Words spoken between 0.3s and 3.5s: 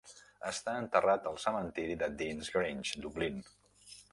Està enterrat al cementiri de Deansgrange, Dublín.